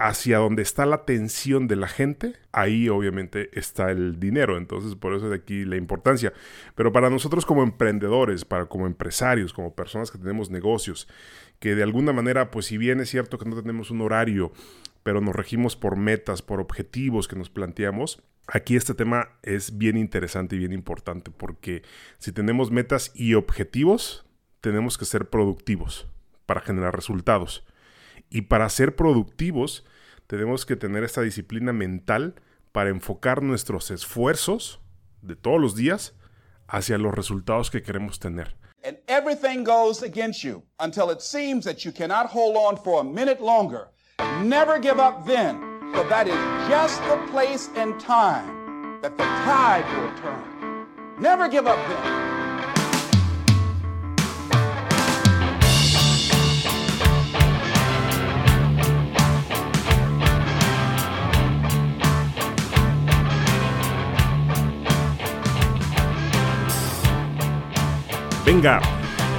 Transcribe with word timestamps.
hacia 0.00 0.38
donde 0.38 0.62
está 0.62 0.86
la 0.86 0.96
atención 0.96 1.68
de 1.68 1.76
la 1.76 1.86
gente, 1.86 2.32
ahí 2.52 2.88
obviamente 2.88 3.50
está 3.52 3.90
el 3.90 4.18
dinero. 4.18 4.56
Entonces, 4.56 4.94
por 4.94 5.12
eso 5.14 5.28
de 5.28 5.36
aquí 5.36 5.66
la 5.66 5.76
importancia. 5.76 6.32
Pero 6.74 6.90
para 6.90 7.10
nosotros 7.10 7.44
como 7.44 7.62
emprendedores, 7.62 8.46
para 8.46 8.64
como 8.64 8.86
empresarios, 8.86 9.52
como 9.52 9.74
personas 9.74 10.10
que 10.10 10.16
tenemos 10.16 10.48
negocios, 10.48 11.06
que 11.58 11.74
de 11.74 11.82
alguna 11.82 12.14
manera, 12.14 12.50
pues 12.50 12.64
si 12.64 12.78
bien 12.78 13.00
es 13.00 13.10
cierto 13.10 13.36
que 13.36 13.46
no 13.46 13.60
tenemos 13.60 13.90
un 13.90 14.00
horario, 14.00 14.52
pero 15.02 15.20
nos 15.20 15.36
regimos 15.36 15.76
por 15.76 15.96
metas, 15.96 16.40
por 16.40 16.60
objetivos 16.60 17.28
que 17.28 17.36
nos 17.36 17.50
planteamos, 17.50 18.22
aquí 18.46 18.76
este 18.76 18.94
tema 18.94 19.28
es 19.42 19.76
bien 19.76 19.98
interesante 19.98 20.56
y 20.56 20.60
bien 20.60 20.72
importante, 20.72 21.30
porque 21.30 21.82
si 22.16 22.32
tenemos 22.32 22.70
metas 22.70 23.12
y 23.14 23.34
objetivos, 23.34 24.24
tenemos 24.62 24.96
que 24.96 25.04
ser 25.04 25.28
productivos 25.28 26.08
para 26.46 26.62
generar 26.62 26.96
resultados. 26.96 27.66
Y 28.30 28.42
para 28.42 28.68
ser 28.68 28.96
productivos, 28.96 29.84
tenemos 30.26 30.64
que 30.64 30.76
tener 30.76 31.02
esta 31.04 31.22
disciplina 31.22 31.72
mental 31.72 32.36
para 32.72 32.90
enfocar 32.90 33.42
nuestros 33.42 33.90
esfuerzos 33.90 34.80
de 35.22 35.36
todos 35.36 35.60
los 35.60 35.74
días 35.74 36.14
hacia 36.68 36.98
los 36.98 37.12
resultados 37.12 37.70
que 37.70 37.82
queremos 37.82 38.20
tener. 38.20 38.56
And 38.82 38.96
everything 39.08 39.64
goes 39.64 40.02
against 40.02 40.42
you 40.42 40.62
until 40.78 41.10
it 41.10 41.20
seems 41.20 41.64
that 41.64 41.84
you 41.84 41.92
cannot 41.92 42.30
hold 42.30 42.56
on 42.56 42.76
for 42.76 43.00
a 43.00 43.04
minute 43.04 43.40
longer. 43.42 43.88
Never 44.42 44.78
give 44.78 44.98
up 44.98 45.26
then, 45.26 45.60
for 45.92 46.04
that 46.08 46.26
is 46.26 46.38
just 46.68 47.02
the 47.08 47.18
place 47.30 47.68
and 47.76 47.98
time 48.00 49.00
that 49.02 49.18
the 49.18 49.24
tide 49.44 49.84
will 49.96 50.12
turn. 50.22 50.86
Never 51.20 51.48
give 51.48 51.66
up 51.66 51.78
then. 51.88 52.39
Venga. 68.52 68.80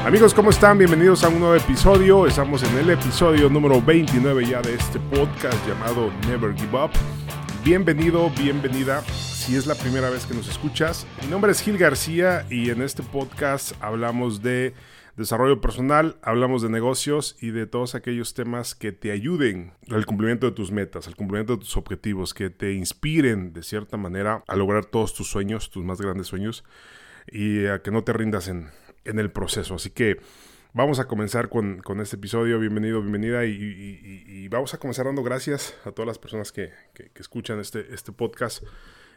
Amigos, 0.05 0.33
¿cómo 0.33 0.51
están? 0.51 0.77
Bienvenidos 0.77 1.25
a 1.25 1.27
un 1.27 1.41
nuevo 1.41 1.55
episodio. 1.55 2.25
Estamos 2.25 2.63
en 2.63 2.77
el 2.77 2.91
episodio 2.91 3.49
número 3.49 3.81
29 3.81 4.45
ya 4.45 4.61
de 4.61 4.75
este 4.75 5.01
podcast 5.01 5.67
llamado 5.67 6.09
Never 6.29 6.55
Give 6.55 6.81
Up. 6.81 6.91
Bienvenido, 7.61 8.29
bienvenida. 8.39 9.01
Si 9.01 9.57
es 9.57 9.67
la 9.67 9.75
primera 9.75 10.09
vez 10.09 10.25
que 10.25 10.33
nos 10.33 10.47
escuchas, 10.47 11.05
mi 11.21 11.27
nombre 11.27 11.51
es 11.51 11.61
Gil 11.61 11.77
García 11.77 12.45
y 12.49 12.69
en 12.69 12.81
este 12.81 13.03
podcast 13.03 13.73
hablamos 13.81 14.41
de 14.41 14.75
desarrollo 15.17 15.59
personal, 15.59 16.15
hablamos 16.21 16.61
de 16.61 16.69
negocios 16.69 17.35
y 17.41 17.49
de 17.51 17.67
todos 17.67 17.95
aquellos 17.95 18.33
temas 18.33 18.75
que 18.75 18.93
te 18.93 19.11
ayuden 19.11 19.73
al 19.89 20.05
cumplimiento 20.05 20.45
de 20.45 20.53
tus 20.53 20.71
metas, 20.71 21.07
al 21.07 21.17
cumplimiento 21.17 21.57
de 21.57 21.59
tus 21.59 21.75
objetivos, 21.75 22.33
que 22.33 22.49
te 22.49 22.71
inspiren 22.71 23.51
de 23.51 23.61
cierta 23.61 23.97
manera 23.97 24.45
a 24.47 24.55
lograr 24.55 24.85
todos 24.85 25.13
tus 25.13 25.27
sueños, 25.27 25.69
tus 25.69 25.83
más 25.83 25.99
grandes 25.99 26.27
sueños 26.27 26.63
y 27.29 27.65
a 27.67 27.81
que 27.81 27.91
no 27.91 28.03
te 28.03 28.13
rindas 28.13 28.47
en, 28.47 28.69
en 29.05 29.19
el 29.19 29.31
proceso. 29.31 29.75
Así 29.75 29.89
que 29.89 30.17
vamos 30.73 30.99
a 30.99 31.07
comenzar 31.07 31.49
con, 31.49 31.81
este 32.01 32.15
episodio. 32.15 32.59
Bienvenido, 32.59 33.01
bienvenida. 33.01 33.45
Y, 33.45 34.47
vamos 34.49 34.73
a 34.73 34.77
comenzar 34.77 35.05
dando 35.05 35.23
gracias 35.23 35.75
a 35.85 35.91
todas 35.91 36.07
las 36.07 36.19
personas 36.19 36.51
que, 36.51 36.71
escuchan 37.15 37.59
este, 37.59 37.93
este 37.93 38.11
podcast 38.11 38.63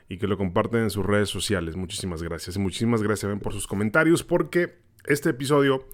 y 0.08 0.18
que 0.18 0.26
lo 0.26 0.36
comparten 0.36 0.82
en 0.82 0.90
sus 0.90 1.04
redes 1.04 1.28
sociales. 1.28 1.76
Muchísimas 1.76 2.22
gracias. 2.22 2.56
Y 2.56 2.58
muchísimas 2.58 3.02
gracias 3.02 3.38
por 3.40 3.52
sus 3.52 3.66
comentarios 3.66 4.22
porque 4.22 4.76
este 5.06 5.30
episodio 5.30 5.86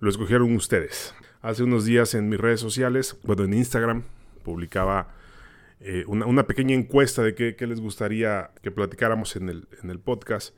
lo 0.00 0.10
escogieron 0.10 0.54
ustedes. 0.54 1.14
Hace 1.42 1.62
unos 1.62 1.84
días 1.84 2.14
en 2.14 2.28
mis 2.28 2.40
redes 2.40 2.60
sociales, 2.60 3.16
bueno, 3.22 3.44
en 3.44 3.54
Instagram, 3.54 4.04
publicaba 4.42 5.14
eh, 5.80 6.04
una, 6.06 6.46
pequeña 6.46 6.74
encuesta 6.74 7.22
de 7.22 7.34
qué, 7.34 7.66
les 7.66 7.80
gustaría 7.80 8.50
que 8.62 8.70
platicáramos 8.70 9.36
en 9.36 9.48
el, 9.48 9.68
en 9.82 9.90
el 9.90 10.00
podcast. 10.00 10.54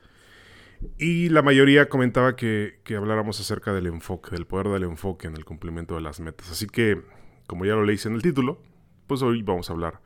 Y 0.97 1.29
la 1.29 1.41
mayoría 1.41 1.89
comentaba 1.89 2.35
que, 2.35 2.79
habláramos 2.95 3.39
acerca 3.39 3.73
del 3.73 3.87
enfoque, 3.87 4.31
del 4.31 4.45
poder 4.45 4.67
del 4.69 4.83
enfoque 4.83 5.27
en 5.27 5.35
el 5.35 5.45
cumplimiento 5.45 5.95
de 5.95 6.01
las 6.01 6.19
metas. 6.19 6.51
Así 6.51 6.67
que, 6.67 7.01
como 7.47 7.65
ya 7.65 7.73
lo 7.73 7.83
leí 7.83 7.97
en 8.05 8.13
el 8.13 8.21
título, 8.21 8.61
pues 9.07 9.21
hoy 9.21 9.41
vamos 9.41 9.69
a 9.69 9.73
hablar 9.73 10.01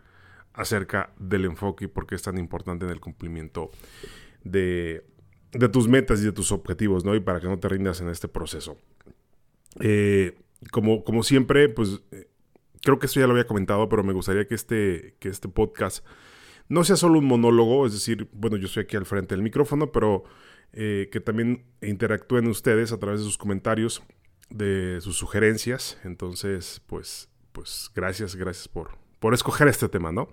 acerca 0.54 1.14
del 1.20 1.46
enfoque 1.46 1.86
y 1.86 1.88
por 1.88 2.08
qué 2.08 2.16
es 2.16 2.22
tan 2.22 2.38
importante 2.38 2.86
en 2.86 2.92
el 2.92 3.00
cumplimiento 3.00 3.72
de, 4.44 5.04
tus 5.72 5.88
metas 5.88 6.22
y 6.22 6.26
de 6.26 6.32
tus 6.32 6.52
objetivos, 6.52 7.06
¿no? 7.06 7.16
Y 7.16 7.20
para 7.20 7.40
que 7.40 7.48
no 7.48 7.60
te 7.60 7.70
rindas 7.70 8.02
en 8.02 8.10
este 8.10 8.28
proceso. 8.28 8.78
Eh, 9.80 10.38
como, 10.72 11.04
como 11.04 11.24
siempre, 11.24 11.70
pues 11.70 12.02
eh, 12.12 12.30
creo 12.82 12.98
que 12.98 13.06
esto 13.06 13.20
ya 13.20 13.28
lo 13.28 13.34
había 13.34 13.48
comentado, 13.48 13.90
pero 13.90 14.04
me 14.04 14.14
gustaría 14.14 14.48
que 14.48 14.56
este, 14.56 15.16
que 15.20 15.30
este 15.30 15.50
podcast 15.50 16.06
no 16.70 16.84
sea 16.84 16.96
solo 16.96 17.20
un 17.20 17.26
monólogo, 17.26 17.86
es 17.86 17.94
decir, 17.94 18.28
bueno, 18.32 18.58
yo 18.58 18.68
estoy 18.68 18.84
aquí 18.84 18.96
al 18.96 19.06
frente 19.06 19.36
del 19.36 19.44
micrófono, 19.44 19.92
pero 19.92 20.24
eh, 20.74 21.10
que 21.12 21.20
también 21.20 21.66
interactúen 21.82 22.48
ustedes 22.48 22.92
a 22.92 23.00
través 23.00 23.20
de 23.20 23.26
sus 23.26 23.38
comentarios, 23.38 24.04
de 24.50 25.00
sus 25.02 25.18
sugerencias. 25.18 25.98
Entonces, 26.04 26.82
pues, 26.88 27.30
pues 27.52 27.92
gracias, 27.96 28.36
gracias 28.36 28.68
por, 28.68 28.98
por 29.20 29.34
escoger 29.34 29.68
este 29.68 29.90
tema, 29.90 30.12
¿no? 30.12 30.30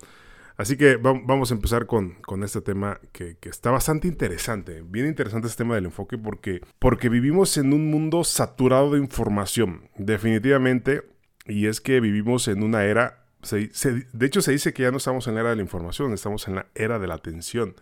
Así 0.60 0.76
que 0.76 0.96
vamos 0.96 1.50
a 1.50 1.54
empezar 1.54 1.86
con, 1.86 2.18
este 2.44 2.60
tema 2.60 3.00
que, 3.12 3.38
está 3.44 3.70
bastante 3.70 4.08
interesante, 4.08 4.82
bien 4.84 5.06
interesante 5.06 5.48
este 5.48 5.64
tema 5.64 5.74
del 5.74 5.86
enfoque 5.86 6.18
porque, 6.18 6.60
porque 6.78 7.08
vivimos 7.08 7.56
en 7.56 7.72
un 7.72 7.90
mundo 7.90 8.24
saturado 8.24 8.90
de 8.90 8.98
información, 8.98 9.88
definitivamente, 9.96 11.00
y 11.46 11.64
es 11.64 11.80
que 11.80 11.98
vivimos 12.00 12.46
en 12.46 12.62
una 12.62 12.84
era, 12.84 13.24
de 13.50 14.26
hecho 14.26 14.42
se 14.42 14.52
dice 14.52 14.74
que 14.74 14.82
ya 14.82 14.90
no 14.90 14.98
estamos 14.98 15.26
en 15.28 15.34
la 15.36 15.40
era 15.40 15.50
de 15.50 15.56
la 15.56 15.62
información, 15.62 16.12
estamos 16.12 16.46
en 16.46 16.56
la 16.56 16.66
era 16.74 16.98
de 16.98 17.06
la 17.06 17.14
atención. 17.14 17.74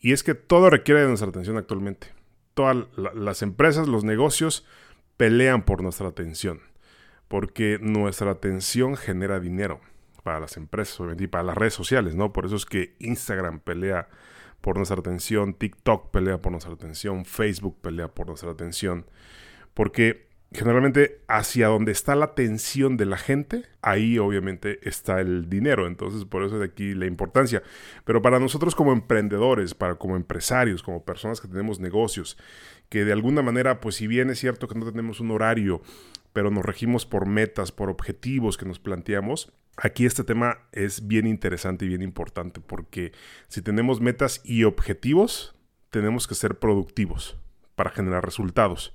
Y 0.00 0.12
es 0.12 0.22
que 0.22 0.34
todo 0.34 0.70
requiere 0.70 1.02
de 1.02 1.08
nuestra 1.08 1.28
atención 1.28 1.56
actualmente. 1.56 2.08
Todas 2.54 2.86
las 3.14 3.42
empresas, 3.42 3.88
los 3.88 4.04
negocios 4.04 4.64
pelean 5.16 5.64
por 5.64 5.82
nuestra 5.82 6.08
atención. 6.08 6.60
Porque 7.28 7.78
nuestra 7.80 8.30
atención 8.30 8.96
genera 8.96 9.40
dinero 9.40 9.80
para 10.22 10.40
las 10.40 10.56
empresas, 10.56 10.98
y 11.18 11.26
para 11.28 11.44
las 11.44 11.56
redes 11.56 11.74
sociales, 11.74 12.14
¿no? 12.14 12.32
Por 12.32 12.46
eso 12.46 12.56
es 12.56 12.66
que 12.66 12.96
Instagram 12.98 13.60
pelea 13.60 14.08
por 14.60 14.76
nuestra 14.76 14.98
atención, 14.98 15.54
TikTok 15.54 16.10
pelea 16.10 16.42
por 16.42 16.50
nuestra 16.50 16.72
atención, 16.72 17.24
Facebook 17.24 17.80
pelea 17.80 18.08
por 18.08 18.26
nuestra 18.26 18.50
atención. 18.50 19.06
Porque 19.74 20.25
generalmente 20.52 21.20
hacia 21.28 21.68
donde 21.68 21.92
está 21.92 22.14
la 22.14 22.26
atención 22.26 22.96
de 22.96 23.06
la 23.06 23.16
gente, 23.16 23.64
ahí 23.82 24.18
obviamente 24.18 24.78
está 24.88 25.20
el 25.20 25.48
dinero. 25.48 25.86
Entonces, 25.86 26.24
por 26.24 26.44
eso 26.44 26.58
de 26.58 26.66
aquí 26.66 26.94
la 26.94 27.06
importancia. 27.06 27.62
Pero 28.04 28.22
para 28.22 28.38
nosotros 28.38 28.74
como 28.74 28.92
emprendedores, 28.92 29.74
para 29.74 29.96
como 29.96 30.16
empresarios, 30.16 30.82
como 30.82 31.04
personas 31.04 31.40
que 31.40 31.48
tenemos 31.48 31.80
negocios, 31.80 32.38
que 32.88 33.04
de 33.04 33.12
alguna 33.12 33.42
manera, 33.42 33.80
pues 33.80 33.96
si 33.96 34.06
bien 34.06 34.30
es 34.30 34.38
cierto 34.38 34.68
que 34.68 34.78
no 34.78 34.86
tenemos 34.86 35.20
un 35.20 35.30
horario, 35.30 35.82
pero 36.32 36.50
nos 36.50 36.64
regimos 36.64 37.06
por 37.06 37.26
metas, 37.26 37.72
por 37.72 37.90
objetivos 37.90 38.56
que 38.56 38.66
nos 38.66 38.78
planteamos, 38.78 39.52
aquí 39.76 40.06
este 40.06 40.24
tema 40.24 40.58
es 40.72 41.06
bien 41.06 41.26
interesante 41.26 41.84
y 41.84 41.88
bien 41.88 42.02
importante 42.02 42.60
porque 42.60 43.12
si 43.48 43.62
tenemos 43.62 44.00
metas 44.00 44.40
y 44.44 44.64
objetivos, 44.64 45.54
tenemos 45.90 46.26
que 46.26 46.34
ser 46.34 46.58
productivos 46.58 47.38
para 47.74 47.90
generar 47.90 48.24
resultados. 48.24 48.94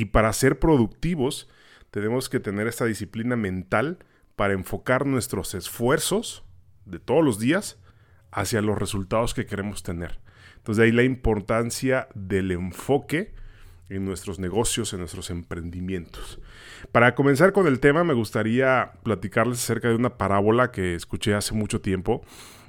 Y 0.00 0.06
para 0.06 0.32
ser 0.32 0.58
productivos, 0.58 1.46
tenemos 1.90 2.30
que 2.30 2.40
tener 2.40 2.66
esta 2.66 2.86
disciplina 2.86 3.36
mental 3.36 3.98
para 4.34 4.54
enfocar 4.54 5.04
nuestros 5.04 5.52
esfuerzos 5.52 6.42
de 6.86 6.98
todos 6.98 7.22
los 7.22 7.38
días 7.38 7.78
hacia 8.30 8.62
los 8.62 8.78
resultados 8.78 9.34
que 9.34 9.44
queremos 9.44 9.82
tener. 9.82 10.18
Entonces, 10.56 10.78
de 10.78 10.84
ahí 10.84 10.92
la 10.92 11.02
importancia 11.02 12.08
del 12.14 12.50
enfoque 12.50 13.34
en 13.90 14.06
nuestros 14.06 14.38
negocios, 14.38 14.94
en 14.94 15.00
nuestros 15.00 15.28
emprendimientos. 15.28 16.40
Para 16.92 17.14
comenzar 17.14 17.52
con 17.52 17.66
el 17.66 17.78
tema, 17.78 18.02
me 18.02 18.14
gustaría 18.14 18.92
platicarles 19.02 19.58
acerca 19.58 19.88
de 19.88 19.96
una 19.96 20.16
parábola 20.16 20.70
que 20.70 20.94
escuché 20.94 21.34
hace 21.34 21.52
mucho 21.52 21.82
tiempo. 21.82 22.24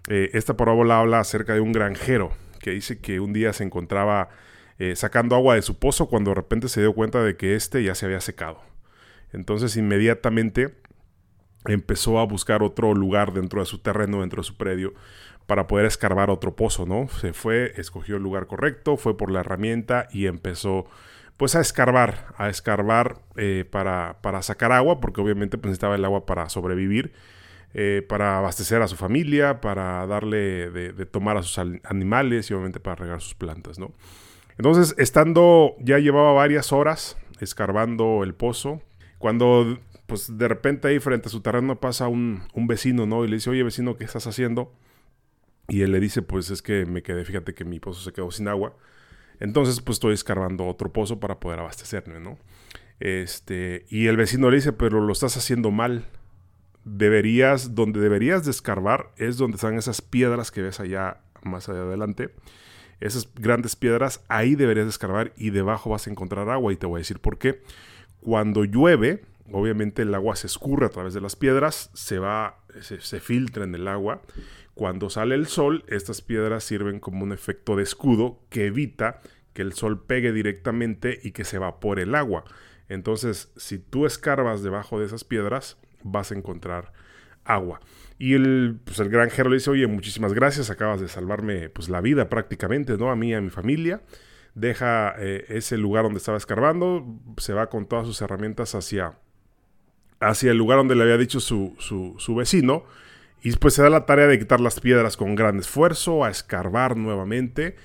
Eh, 0.10 0.32
esta 0.34 0.58
parábola 0.58 1.00
habla 1.00 1.22
acerca 1.22 1.54
de 1.54 1.62
un 1.62 1.72
granjero 1.72 2.34
que 2.60 2.72
dice 2.72 3.00
que 3.00 3.22
un 3.22 3.32
día 3.32 3.54
se 3.54 3.64
encontraba 3.64 4.28
eh, 4.82 4.96
sacando 4.96 5.36
agua 5.36 5.54
de 5.54 5.62
su 5.62 5.78
pozo 5.78 6.08
cuando 6.08 6.32
de 6.32 6.36
repente 6.36 6.68
se 6.68 6.82
dio 6.82 6.94
cuenta 6.94 7.22
de 7.24 7.38
que 7.38 7.54
este 7.54 7.84
ya 7.84 7.94
se 7.94 8.08
había 8.08 8.20
secado. 8.20 8.64
Entonces 9.32 9.78
inmediatamente 9.78 10.74
empezó 11.66 12.18
a 12.18 12.26
buscar 12.26 12.64
otro 12.64 12.96
lugar 12.96 13.32
dentro 13.32 13.60
de 13.60 13.68
su 13.68 13.78
terreno, 13.78 14.22
dentro 14.22 14.42
de 14.42 14.48
su 14.48 14.58
predio, 14.58 14.96
para 15.46 15.68
poder 15.68 15.86
escarbar 15.86 16.32
otro 16.32 16.56
pozo, 16.56 16.88
¿no? 16.88 17.10
Se 17.10 17.32
fue, 17.32 17.74
escogió 17.76 18.18
el 18.18 18.24
lugar 18.24 18.48
correcto, 18.48 18.98
fue 18.98 19.16
por 19.16 19.30
la 19.30 19.42
herramienta 19.42 20.08
y 20.12 20.26
empezó 20.26 20.88
pues 21.38 21.54
a 21.54 21.62
escarbar, 21.62 22.34
a 22.38 22.50
escarbar 22.50 23.20
eh, 23.36 23.66
para, 23.70 24.18
para, 24.24 24.42
sacar 24.42 24.72
agua, 24.72 25.00
porque 25.00 25.22
obviamente 25.22 25.60
pues, 25.60 25.70
necesitaba 25.70 25.94
el 25.94 26.06
agua 26.06 26.26
para 26.26 26.50
sobrevivir, 26.50 27.14
eh, 27.76 28.04
para 28.10 28.40
abastecer 28.40 28.82
a 28.82 28.88
su 28.88 28.96
familia, 28.96 29.62
para 29.62 30.08
darle 30.08 30.72
de, 30.72 30.92
de 30.92 31.06
tomar 31.06 31.38
a 31.38 31.44
sus 31.44 31.60
animales 31.84 32.50
y 32.50 32.56
obviamente 32.56 32.80
para 32.80 32.96
regar 32.96 33.22
sus 33.22 33.36
plantas, 33.36 33.78
¿no? 33.78 33.92
Entonces, 34.62 34.94
estando, 35.00 35.76
ya 35.80 35.98
llevaba 35.98 36.34
varias 36.34 36.72
horas 36.72 37.18
escarbando 37.40 38.24
el 38.24 38.36
pozo, 38.36 38.80
cuando 39.18 39.80
pues 40.06 40.38
de 40.38 40.48
repente 40.48 40.88
ahí 40.88 41.00
frente 41.00 41.30
a 41.30 41.32
su 41.32 41.42
terreno 41.42 41.80
pasa 41.80 42.08
un, 42.08 42.44
un 42.54 42.68
vecino, 42.68 43.08
¿no? 43.08 43.26
Y 43.26 43.28
le 43.28 43.38
dice, 43.38 43.50
oye 43.50 43.64
vecino, 43.64 43.98
¿qué 43.98 44.04
estás 44.04 44.28
haciendo? 44.28 44.72
Y 45.68 45.82
él 45.82 45.92
le 45.92 46.00
dice, 46.00 46.22
pues 46.22 46.52
es 46.52 46.62
que 46.62 46.86
me 46.86 47.02
quedé, 47.02 47.26
fíjate 47.26 47.56
que 47.56 47.66
mi 47.66 47.80
pozo 47.80 48.02
se 48.02 48.14
quedó 48.14 48.30
sin 48.30 48.48
agua. 48.48 48.78
Entonces, 49.40 49.82
pues 49.82 49.96
estoy 49.96 50.14
escarbando 50.14 50.68
otro 50.68 50.94
pozo 50.94 51.20
para 51.20 51.40
poder 51.40 51.58
abastecerme, 51.58 52.20
¿no? 52.20 52.38
Este, 53.00 53.88
y 53.90 54.06
el 54.06 54.16
vecino 54.16 54.52
le 54.52 54.58
dice, 54.58 54.74
pero 54.74 55.02
lo 55.02 55.12
estás 55.12 55.38
haciendo 55.38 55.72
mal. 55.72 56.06
Deberías, 56.86 57.74
donde 57.74 58.00
deberías 58.00 58.46
de 58.46 58.52
escarbar 58.52 59.12
es 59.18 59.38
donde 59.38 59.56
están 59.56 59.74
esas 59.74 60.04
piedras 60.04 60.52
que 60.52 60.62
ves 60.62 60.80
allá 60.80 61.22
más 61.42 61.68
allá 61.68 61.82
adelante. 61.82 62.30
Esas 63.02 63.30
grandes 63.36 63.76
piedras, 63.76 64.24
ahí 64.30 64.56
deberías 64.56 64.86
de 64.86 64.92
escarbar 64.92 65.34
y 65.36 65.50
debajo 65.50 65.90
vas 65.90 66.08
a 66.08 66.12
encontrar 66.12 66.50
agua. 66.50 66.72
Y 66.72 66.78
te 66.78 66.86
voy 66.86 67.00
a 67.00 67.04
decir 67.04 67.20
por 67.20 67.38
qué. 67.38 67.62
Cuando 68.22 68.64
llueve, 68.64 69.26
obviamente 69.52 70.04
el 70.04 70.16
agua 70.16 70.38
se 70.38 70.48
escurre 70.48 70.86
a 70.86 70.90
través 70.90 71.14
de 71.14 71.22
las 71.22 71.36
piedras, 71.36 71.90
se 71.94 72.20
va, 72.20 72.60
se, 72.80 73.02
se 73.02 73.20
filtra 73.20 73.66
en 73.66 73.76
el 73.76 73.88
agua 73.90 74.22
cuando 74.74 75.10
sale 75.10 75.36
el 75.36 75.48
sol, 75.48 75.84
estas 75.88 76.22
piedras 76.22 76.64
sirven 76.64 77.00
como 77.00 77.24
un 77.24 77.34
efecto 77.34 77.76
de 77.76 77.84
escudo 77.84 78.40
que 78.50 78.68
evita 78.68 79.22
que 79.54 79.62
el 79.62 79.74
sol 79.74 80.04
pegue 80.06 80.32
directamente 80.32 81.20
y 81.22 81.32
que 81.32 81.44
se 81.44 81.58
evapore 81.58 82.04
el 82.04 82.16
agua. 82.16 82.46
Entonces, 82.88 83.52
si 83.58 83.78
tú 83.78 84.06
escarbas 84.06 84.64
debajo 84.64 85.00
de 85.00 85.06
esas 85.06 85.24
piedras, 85.24 85.78
vas 86.04 86.32
a 86.32 86.36
encontrar 86.36 86.94
agua. 87.44 87.82
Y 88.22 88.36
el, 88.36 88.78
pues 88.86 89.00
el 89.00 89.10
granjero 89.10 89.50
le 89.50 89.56
dice, 89.56 89.72
oye, 89.72 89.88
muchísimas 89.88 90.36
gracias, 90.36 90.70
acabas 90.70 91.02
de 91.02 91.08
salvarme 91.08 91.70
pues, 91.70 91.90
la 91.90 92.02
vida 92.02 92.30
prácticamente, 92.30 92.96
¿no? 92.96 93.10
A 93.10 93.16
mí 93.16 93.30
y 93.30 93.34
a 93.34 93.42
mi 93.42 93.50
familia. 93.50 94.04
Deja 94.54 95.16
eh, 95.18 95.46
ese 95.50 95.76
lugar 95.76 96.04
donde 96.04 96.20
estaba 96.20 96.38
escarbando, 96.38 97.04
se 97.38 97.54
va 97.54 97.72
con 97.72 97.88
todas 97.88 98.06
sus 98.06 98.22
herramientas 98.22 98.76
hacia, 98.76 99.14
hacia 100.20 100.52
el 100.52 100.58
lugar 100.58 100.78
donde 100.78 100.94
le 100.94 101.02
había 101.02 101.18
dicho 101.18 101.40
su, 101.40 101.74
su, 101.80 102.14
su 102.20 102.36
vecino 102.36 102.84
y 103.42 103.50
después 103.50 103.74
se 103.74 103.82
da 103.82 103.90
la 103.90 104.06
tarea 104.06 104.28
de 104.28 104.38
quitar 104.38 104.62
las 104.62 104.80
piedras 104.80 105.18
con 105.18 105.34
gran 105.34 105.58
esfuerzo, 105.58 106.24
a 106.24 106.30
escarbar 106.30 106.98
nuevamente. 106.98 107.76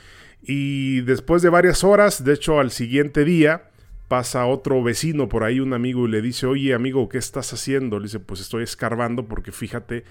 Y 0.42 1.00
después 1.00 1.40
de 1.40 1.48
varias 1.48 1.82
horas, 1.82 2.24
de 2.24 2.34
hecho 2.34 2.60
al 2.60 2.72
siguiente 2.72 3.24
día, 3.24 3.70
pasa 4.08 4.46
otro 4.46 4.82
vecino 4.82 5.28
por 5.28 5.44
ahí, 5.44 5.60
un 5.60 5.72
amigo, 5.72 6.06
y 6.06 6.10
le 6.10 6.22
dice, 6.22 6.46
oye 6.46 6.74
amigo, 6.74 7.08
¿qué 7.08 7.18
estás 7.18 7.52
haciendo? 7.52 7.98
Le 7.98 8.04
dice, 8.04 8.20
pues 8.20 8.40
estoy 8.40 8.62
escarbando 8.62 9.26
porque 9.26 9.52
fíjate 9.52 10.04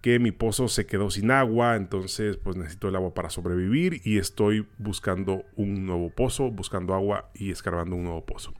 que 0.00 0.18
mi 0.18 0.32
pozo 0.32 0.66
se 0.68 0.84
quedó 0.84 1.10
sin 1.10 1.30
agua, 1.30 1.76
entonces 1.76 2.36
pues 2.36 2.56
necesito 2.56 2.88
el 2.88 2.96
agua 2.96 3.14
para 3.14 3.30
sobrevivir 3.30 4.00
y 4.04 4.18
estoy 4.18 4.66
buscando 4.78 5.44
un 5.54 5.86
nuevo 5.86 6.10
pozo, 6.10 6.50
buscando 6.50 6.94
agua 6.94 7.30
y 7.34 7.52
escarbando 7.52 7.94
un 7.94 8.04
nuevo 8.04 8.26
pozo. 8.26 8.52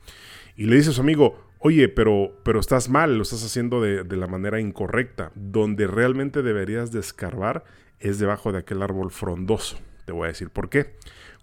Y 0.56 0.66
le 0.66 0.76
dice 0.76 0.90
a 0.90 0.92
su 0.92 1.00
amigo, 1.00 1.52
oye, 1.58 1.88
pero, 1.88 2.32
pero 2.44 2.60
estás 2.60 2.88
mal, 2.88 3.16
lo 3.16 3.22
estás 3.22 3.44
haciendo 3.44 3.80
de, 3.80 4.04
la 4.16 4.26
manera 4.26 4.60
incorrecta. 4.60 5.32
Donde 5.34 5.86
realmente 5.86 6.42
deberías 6.42 6.92
de 6.92 7.00
escarbar 7.00 7.64
es 7.98 8.18
debajo 8.18 8.52
de 8.52 8.58
aquel 8.58 8.82
árbol 8.82 9.10
frondoso. 9.10 9.78
Te 10.04 10.12
voy 10.12 10.24
a 10.24 10.28
decir 10.28 10.50
por 10.50 10.68
qué. 10.68 10.96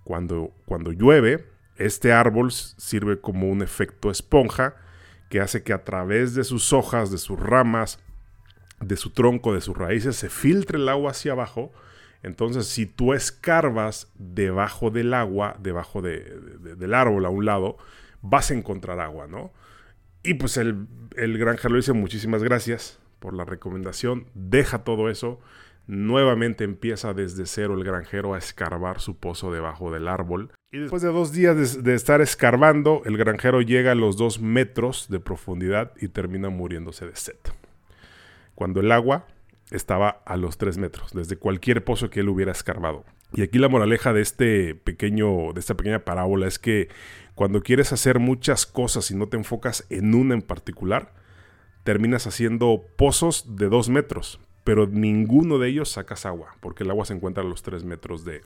Cuando, 0.04 0.54
cuando 0.66 0.92
llueve, 0.92 1.46
este 1.80 2.12
árbol 2.12 2.52
sirve 2.52 3.20
como 3.20 3.50
un 3.50 3.62
efecto 3.62 4.12
esponja 4.12 4.76
que 5.30 5.40
hace 5.40 5.64
que 5.64 5.74
a 5.74 5.84
través 5.84 6.36
de 6.36 6.44
sus 6.44 6.74
hojas, 6.74 7.10
de 7.10 7.18
sus 7.18 7.40
ramas, 7.40 8.00
de 8.82 8.98
su 8.98 9.12
tronco, 9.12 9.54
de 9.54 9.62
sus 9.62 9.78
raíces, 9.78 10.16
se 10.16 10.30
filtre 10.30 10.78
el 10.78 10.90
agua 10.90 11.12
hacia 11.12 11.32
abajo. 11.32 11.72
Entonces, 12.22 12.68
si 12.68 12.86
tú 12.86 13.14
escarbas 13.14 14.12
debajo 14.16 14.92
del 14.92 15.14
agua, 15.14 15.56
debajo 15.60 16.02
del 16.02 16.94
árbol 16.94 17.26
a 17.26 17.30
un 17.30 17.46
lado, 17.46 17.78
vas 18.22 18.52
a 18.52 18.56
encontrar 18.56 19.00
agua, 19.00 19.28
¿no? 19.28 19.54
Y 20.22 20.34
pues 20.34 20.58
el, 20.58 20.88
el 21.16 21.38
granjero 21.38 21.76
dice 21.76 21.94
muchísimas 21.94 22.44
gracias 22.44 23.00
por 23.20 23.34
la 23.34 23.46
recomendación, 23.46 24.28
deja 24.34 24.84
todo 24.84 25.10
eso, 25.10 25.40
nuevamente 25.90 26.66
empieza 26.66 27.16
desde 27.16 27.48
cero 27.48 27.74
el 27.74 27.84
granjero 27.84 28.36
a 28.36 28.38
escarbar 28.38 29.02
su 29.02 29.18
pozo 29.18 29.52
debajo 29.52 29.92
del 29.92 30.08
árbol. 30.08 30.52
Y 30.72 30.78
después 30.78 31.02
de 31.02 31.08
dos 31.12 31.32
días 31.32 31.84
de, 31.84 31.96
estar 31.96 32.22
escarbando, 32.22 33.02
el 33.06 33.18
granjero 33.18 33.62
llega 33.62 33.94
a 33.94 33.96
los 33.96 34.16
dos 34.16 34.40
metros 34.40 35.08
de 35.10 35.20
profundidad 35.20 35.94
y 36.00 36.10
termina 36.10 36.50
muriéndose 36.50 37.08
de 37.08 37.16
sed. 37.16 37.40
Cuando 38.54 38.82
el 38.82 38.92
agua 38.92 39.26
estaba 39.72 40.22
a 40.28 40.38
los 40.38 40.60
tres 40.60 40.78
metros, 40.78 41.12
desde 41.12 41.38
cualquier 41.38 41.84
pozo 41.84 42.12
que 42.12 42.20
él 42.20 42.30
hubiera 42.30 42.52
escarbado. 42.52 43.04
Y 43.34 43.42
aquí 43.42 43.58
la 43.58 43.68
moraleja 43.68 44.14
de 44.14 44.22
este 44.22 44.76
pequeño, 44.76 45.54
de 45.54 45.60
esta 45.60 45.74
pequeña 45.74 46.06
parábola 46.06 46.46
es 46.46 46.60
que 46.60 46.90
cuando 47.34 47.64
quieres 47.64 47.94
hacer 47.94 48.20
muchas 48.20 48.68
cosas 48.68 49.10
y 49.10 49.16
no 49.16 49.28
te 49.28 49.38
enfocas 49.38 49.88
en 49.90 50.14
una 50.14 50.36
en 50.36 50.44
particular, 50.44 51.14
terminas 51.84 52.28
haciendo 52.28 52.86
pozos 52.96 53.56
de 53.56 53.70
dos 53.70 53.90
metros, 53.90 54.40
pero 54.70 54.86
ninguno 54.86 55.58
de 55.58 55.68
ellos 55.68 55.90
sacas 55.90 56.28
agua, 56.28 56.56
porque 56.60 56.84
el 56.84 56.92
agua 56.92 57.04
se 57.04 57.16
encuentra 57.16 57.42
a 57.42 57.48
los 57.48 57.64
tres 57.64 57.84
metros 57.84 58.24
de, 58.24 58.44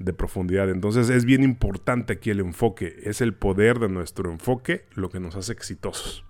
de 0.00 0.12
profundidad. 0.12 0.68
Entonces 0.68 1.10
es 1.10 1.24
bien 1.24 1.44
importante 1.44 2.14
aquí 2.14 2.30
el 2.30 2.40
enfoque, 2.40 2.96
es 3.04 3.20
el 3.20 3.34
poder 3.34 3.78
de 3.78 3.88
nuestro 3.88 4.32
enfoque 4.32 4.84
lo 4.96 5.10
que 5.10 5.20
nos 5.20 5.36
hace 5.36 5.52
exitosos. 5.52 6.24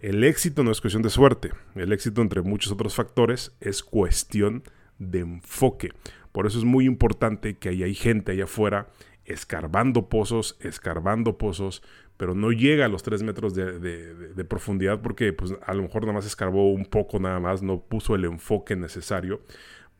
El 0.00 0.24
éxito 0.24 0.64
no 0.64 0.70
es 0.70 0.80
cuestión 0.80 1.02
de 1.02 1.10
suerte, 1.10 1.50
el 1.74 1.92
éxito 1.92 2.22
entre 2.22 2.40
muchos 2.40 2.72
otros 2.72 2.94
factores 2.94 3.52
es 3.60 3.82
cuestión 3.82 4.62
de 4.98 5.18
enfoque. 5.18 5.90
Por 6.32 6.46
eso 6.46 6.56
es 6.56 6.64
muy 6.64 6.86
importante 6.86 7.58
que 7.58 7.68
ahí 7.68 7.82
hay 7.82 7.94
gente 7.94 8.32
allá 8.32 8.44
afuera 8.44 8.88
escarbando 9.26 10.08
pozos, 10.08 10.56
escarbando 10.60 11.36
pozos, 11.36 11.82
pero 12.16 12.34
no 12.34 12.52
llega 12.52 12.86
a 12.86 12.88
los 12.88 13.02
3 13.02 13.22
metros 13.22 13.54
de, 13.54 14.46
profundidad 14.48 15.02
porque 15.02 15.32
pues, 15.32 15.54
a 15.64 15.74
lo 15.74 15.82
mejor 15.82 16.02
nada 16.02 16.14
más 16.14 16.26
escarbó 16.26 16.72
un 16.72 16.86
poco 16.86 17.18
nada 17.18 17.40
más, 17.40 17.62
no 17.62 17.80
puso 17.80 18.14
el 18.14 18.24
enfoque 18.24 18.76
necesario 18.76 19.42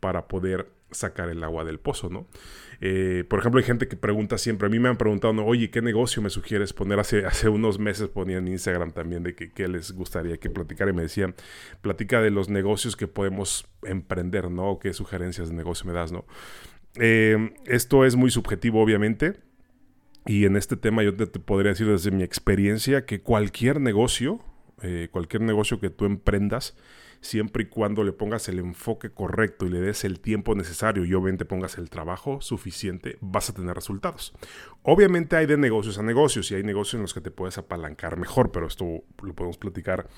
para 0.00 0.28
poder 0.28 0.70
sacar 0.90 1.28
el 1.28 1.42
agua 1.42 1.64
del 1.64 1.78
pozo, 1.78 2.08
¿no? 2.08 2.26
Eh, 2.80 3.24
por 3.28 3.38
ejemplo, 3.38 3.58
hay 3.58 3.64
gente 3.64 3.88
que 3.88 3.96
pregunta 3.96 4.38
siempre, 4.38 4.66
a 4.66 4.70
mí 4.70 4.78
me 4.78 4.88
han 4.88 4.96
preguntado, 4.96 5.44
oye, 5.44 5.70
¿qué 5.70 5.82
negocio 5.82 6.22
me 6.22 6.30
sugieres 6.30 6.72
poner? 6.72 6.98
Hace, 6.98 7.24
hace 7.26 7.48
unos 7.48 7.78
meses 7.78 8.08
ponía 8.08 8.38
en 8.38 8.48
Instagram 8.48 8.92
también 8.92 9.22
de 9.22 9.34
que, 9.34 9.68
les 9.68 9.92
gustaría 9.92 10.36
que 10.36 10.50
platicara 10.50 10.90
y 10.90 10.94
me 10.94 11.02
decían, 11.02 11.34
platica 11.80 12.20
de 12.20 12.30
los 12.30 12.48
negocios 12.48 12.96
que 12.96 13.08
podemos 13.08 13.66
emprender, 13.82 14.50
¿no? 14.50 14.78
¿Qué 14.78 14.92
sugerencias 14.92 15.48
de 15.48 15.54
negocio 15.54 15.86
me 15.86 15.92
das, 15.92 16.12
¿no? 16.12 16.26
Eh, 16.98 17.52
esto 17.66 18.04
es 18.04 18.16
muy 18.16 18.30
subjetivo, 18.30 18.82
obviamente. 18.82 19.34
Y 20.26 20.44
en 20.44 20.56
este 20.56 20.76
tema 20.76 21.02
yo 21.02 21.14
te, 21.14 21.26
podría 21.26 21.70
decir 21.70 21.86
desde 21.86 22.10
mi 22.10 22.22
experiencia 22.22 23.06
que 23.06 23.20
cualquier 23.20 23.80
negocio, 23.80 24.40
eh, 24.82 25.08
cualquier 25.12 25.42
negocio 25.42 25.78
que 25.78 25.88
tú 25.88 26.04
emprendas, 26.04 26.76
siempre 27.20 27.64
y 27.64 27.66
cuando 27.66 28.04
le 28.04 28.12
pongas 28.12 28.48
el 28.48 28.58
enfoque 28.58 29.10
correcto 29.10 29.66
y 29.66 29.70
le 29.70 29.80
des 29.80 30.04
el 30.04 30.20
tiempo 30.20 30.54
necesario 30.54 31.04
y 31.04 31.14
obviamente 31.14 31.44
pongas 31.44 31.78
el 31.78 31.90
trabajo 31.90 32.40
suficiente, 32.40 33.18
vas 33.20 33.50
a 33.50 33.54
tener 33.54 33.74
resultados. 33.74 34.34
Obviamente 34.82 35.36
hay 35.36 35.46
de 35.46 35.56
negocios 35.56 35.98
a 35.98 36.02
negocios 36.02 36.50
y 36.50 36.56
hay 36.56 36.62
negocios 36.62 36.94
en 36.94 37.02
los 37.02 37.14
que 37.14 37.20
te 37.20 37.30
puedes 37.30 37.58
apalancar 37.58 38.16
mejor, 38.16 38.50
pero 38.50 38.66
esto 38.66 38.84
lo 39.22 39.34
podemos 39.34 39.58
platicar 39.58 40.08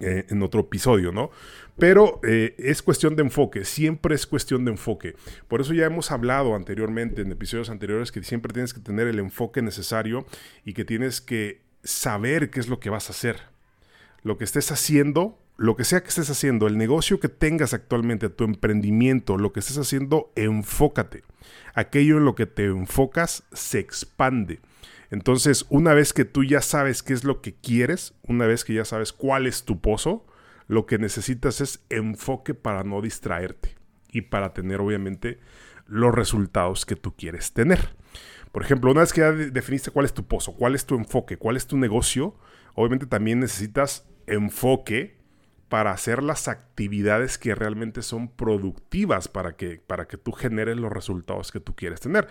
eh, 0.00 0.26
en 0.28 0.42
otro 0.42 0.60
episodio, 0.60 1.12
¿no? 1.12 1.30
Pero 1.78 2.20
eh, 2.22 2.54
es 2.58 2.82
cuestión 2.82 3.14
de 3.16 3.22
enfoque, 3.22 3.64
siempre 3.64 4.14
es 4.14 4.26
cuestión 4.26 4.64
de 4.64 4.72
enfoque. 4.72 5.14
Por 5.46 5.60
eso 5.60 5.74
ya 5.74 5.86
hemos 5.86 6.10
hablado 6.10 6.56
anteriormente, 6.56 7.22
en 7.22 7.30
episodios 7.30 7.70
anteriores, 7.70 8.10
que 8.10 8.22
siempre 8.22 8.52
tienes 8.52 8.74
que 8.74 8.80
tener 8.80 9.06
el 9.06 9.18
enfoque 9.20 9.62
necesario 9.62 10.26
y 10.64 10.74
que 10.74 10.84
tienes 10.84 11.20
que 11.20 11.62
saber 11.84 12.50
qué 12.50 12.60
es 12.60 12.68
lo 12.68 12.80
que 12.80 12.90
vas 12.90 13.08
a 13.08 13.12
hacer. 13.12 13.40
Lo 14.22 14.38
que 14.38 14.44
estés 14.44 14.72
haciendo, 14.72 15.38
lo 15.56 15.76
que 15.76 15.84
sea 15.84 16.02
que 16.02 16.08
estés 16.08 16.30
haciendo, 16.30 16.66
el 16.66 16.78
negocio 16.78 17.20
que 17.20 17.28
tengas 17.28 17.74
actualmente, 17.74 18.28
tu 18.28 18.44
emprendimiento, 18.44 19.36
lo 19.36 19.52
que 19.52 19.60
estés 19.60 19.78
haciendo, 19.78 20.32
enfócate. 20.34 21.22
Aquello 21.74 22.18
en 22.18 22.24
lo 22.24 22.34
que 22.34 22.46
te 22.46 22.64
enfocas 22.64 23.44
se 23.52 23.78
expande. 23.78 24.60
Entonces, 25.10 25.66
una 25.70 25.94
vez 25.94 26.12
que 26.12 26.24
tú 26.24 26.44
ya 26.44 26.60
sabes 26.60 27.02
qué 27.02 27.14
es 27.14 27.24
lo 27.24 27.40
que 27.40 27.54
quieres, 27.54 28.14
una 28.26 28.46
vez 28.46 28.64
que 28.64 28.74
ya 28.74 28.84
sabes 28.84 29.12
cuál 29.12 29.46
es 29.46 29.64
tu 29.64 29.80
pozo, 29.80 30.26
lo 30.66 30.86
que 30.86 30.98
necesitas 30.98 31.60
es 31.60 31.84
enfoque 31.88 32.54
para 32.54 32.84
no 32.84 33.00
distraerte 33.00 33.76
y 34.10 34.22
para 34.22 34.52
tener 34.52 34.80
obviamente 34.80 35.38
los 35.86 36.14
resultados 36.14 36.84
que 36.84 36.96
tú 36.96 37.16
quieres 37.16 37.52
tener. 37.52 37.96
Por 38.52 38.62
ejemplo, 38.62 38.90
una 38.90 39.00
vez 39.00 39.12
que 39.12 39.22
ya 39.22 39.32
definiste 39.32 39.90
cuál 39.90 40.04
es 40.04 40.12
tu 40.12 40.26
pozo, 40.26 40.52
cuál 40.52 40.74
es 40.74 40.84
tu 40.84 40.94
enfoque, 40.94 41.38
cuál 41.38 41.56
es 41.56 41.66
tu 41.66 41.78
negocio, 41.78 42.36
obviamente 42.74 43.06
también 43.06 43.40
necesitas 43.40 44.06
enfoque 44.26 45.17
para 45.68 45.92
hacer 45.92 46.22
las 46.22 46.48
actividades 46.48 47.36
que 47.36 47.54
realmente 47.54 48.02
son 48.02 48.28
productivas 48.28 49.28
para 49.28 49.56
que, 49.56 49.80
para 49.86 50.08
que 50.08 50.16
tú 50.16 50.32
generes 50.32 50.76
los 50.78 50.90
resultados 50.90 51.52
que 51.52 51.60
tú 51.60 51.74
quieres 51.74 52.00
tener. 52.00 52.26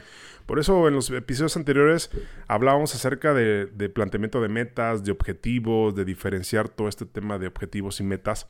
Por 0.45 0.59
eso 0.59 0.87
en 0.87 0.95
los 0.95 1.09
episodios 1.11 1.55
anteriores 1.55 2.09
hablábamos 2.47 2.95
acerca 2.95 3.33
de, 3.33 3.67
planteamiento 3.93 4.41
de 4.41 4.49
metas, 4.49 5.03
de 5.03 5.11
objetivos, 5.11 5.93
de 5.95 6.05
diferenciar 6.05 6.67
todo 6.69 6.87
este 6.87 7.05
tema 7.05 7.37
de 7.37 7.47
objetivos 7.47 7.99
y 7.99 8.03
metas 8.03 8.47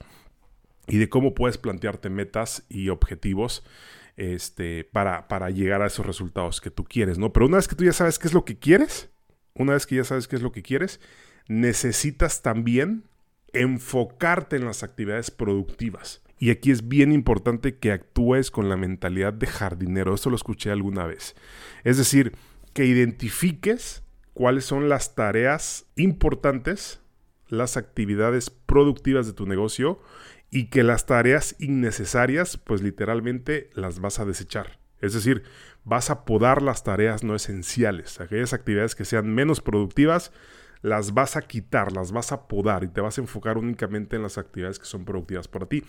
y 0.87 0.97
de 0.97 1.09
cómo 1.09 1.33
puedes 1.33 1.57
plantearte 1.57 2.09
metas 2.09 2.65
y 2.69 2.87
objetivos 2.87 3.65
este, 4.15 4.85
para, 4.85 5.27
para 5.27 5.49
llegar 5.49 5.81
a 5.81 5.87
esos 5.87 6.05
resultados 6.05 6.61
que 6.61 6.71
tú 6.71 6.85
quieres, 6.85 7.17
¿no? 7.17 7.33
Pero 7.33 7.45
una 7.45 7.57
vez 7.57 7.67
que 7.67 7.75
tú 7.75 7.83
ya 7.83 7.93
sabes 7.93 8.17
qué 8.19 8.27
es 8.27 8.33
lo 8.33 8.45
que 8.45 8.57
quieres, 8.57 9.09
una 9.53 9.73
vez 9.73 9.85
que 9.85 9.95
ya 9.95 10.05
sabes 10.05 10.29
qué 10.29 10.37
es 10.37 10.41
lo 10.41 10.53
que 10.53 10.63
quieres, 10.63 11.01
necesitas 11.47 12.41
también 12.41 13.03
enfocarte 13.61 14.55
en 14.55 14.65
las 14.65 14.83
actividades 14.83 15.31
productivas. 15.31 16.21
Y 16.39 16.51
aquí 16.51 16.71
es 16.71 16.87
bien 16.87 17.11
importante 17.11 17.77
que 17.77 17.91
actúes 17.91 18.51
con 18.51 18.69
la 18.69 18.77
mentalidad 18.77 19.33
de 19.33 19.47
jardinero. 19.47 20.13
Esto 20.13 20.29
lo 20.29 20.35
escuché 20.35 20.71
alguna 20.71 21.05
vez. 21.05 21.35
Es 21.83 21.97
decir, 21.97 22.33
que 22.73 22.85
identifiques 22.85 24.03
cuáles 24.33 24.65
son 24.65 24.87
las 24.87 25.15
tareas 25.15 25.87
importantes, 25.95 27.01
las 27.47 27.75
actividades 27.75 28.51
productivas 28.51 29.25
de 29.25 29.33
tu 29.33 29.47
negocio 29.47 29.99
y 30.51 30.65
que 30.65 30.83
las 30.83 31.05
tareas 31.05 31.55
innecesarias, 31.59 32.57
pues 32.57 32.81
literalmente 32.81 33.71
las 33.73 33.99
vas 33.99 34.19
a 34.19 34.25
desechar. 34.25 34.79
Es 35.01 35.13
decir, 35.13 35.43
vas 35.83 36.09
a 36.09 36.25
podar 36.25 36.61
las 36.61 36.83
tareas 36.83 37.23
no 37.23 37.35
esenciales, 37.35 38.19
aquellas 38.19 38.53
actividades 38.53 38.93
que 38.93 39.05
sean 39.05 39.33
menos 39.33 39.61
productivas, 39.61 40.31
las 40.81 41.13
vas 41.13 41.35
a 41.35 41.41
quitar, 41.41 41.91
las 41.91 42.11
vas 42.11 42.31
a 42.31 42.47
podar 42.47 42.83
y 42.83 42.87
te 42.87 43.01
vas 43.01 43.17
a 43.17 43.21
enfocar 43.21 43.57
únicamente 43.57 44.15
en 44.15 44.23
las 44.23 44.37
actividades 44.37 44.79
que 44.79 44.85
son 44.85 45.05
productivas 45.05 45.47
para 45.47 45.65
ti. 45.65 45.83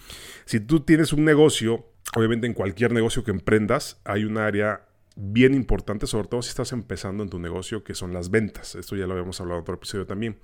Si 0.44 0.60
tú 0.60 0.80
tienes 0.80 1.12
un 1.12 1.24
negocio, 1.24 1.86
obviamente 2.16 2.46
en 2.46 2.54
cualquier 2.54 2.92
negocio 2.92 3.24
que 3.24 3.30
emprendas, 3.30 4.00
hay 4.04 4.24
un 4.24 4.38
área 4.38 4.82
bien 5.16 5.54
importante, 5.54 6.06
sobre 6.06 6.28
todo 6.28 6.42
si 6.42 6.50
estás 6.50 6.72
empezando 6.72 7.24
en 7.24 7.30
tu 7.30 7.38
negocio, 7.38 7.82
que 7.82 7.94
son 7.94 8.12
las 8.12 8.30
ventas. 8.30 8.76
Esto 8.76 8.96
ya 8.96 9.06
lo 9.06 9.14
habíamos 9.14 9.40
hablado 9.40 9.58
en 9.58 9.62
otro 9.62 9.74
episodio 9.74 10.06
también. 10.06 10.38